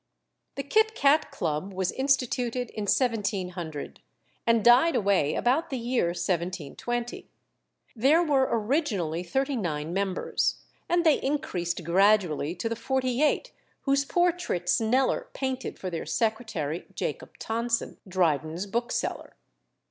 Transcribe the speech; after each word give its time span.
The 0.55 0.63
Kit 0.63 0.95
Cat 0.95 1.29
Club 1.29 1.73
was 1.73 1.91
instituted 1.91 2.71
in 2.71 2.85
1700, 2.85 4.01
and 4.47 4.65
died 4.65 4.95
away 4.95 5.35
about 5.35 5.69
the 5.69 5.77
year 5.77 6.05
1720. 6.07 7.29
There 7.95 8.23
were 8.23 8.47
originally 8.49 9.21
thirty 9.21 9.55
nine 9.55 9.93
members, 9.93 10.55
and 10.89 11.05
they 11.05 11.21
increased 11.21 11.83
gradually 11.83 12.55
to 12.55 12.67
the 12.67 12.75
forty 12.75 13.21
eight 13.21 13.51
whose 13.81 14.03
portraits 14.03 14.81
Kneller 14.81 15.27
painted 15.33 15.77
for 15.77 15.91
their 15.91 16.07
secretary, 16.07 16.87
Jacob 16.95 17.37
Tonson, 17.37 17.99
Dryden's 18.07 18.65
bookseller. 18.65 19.35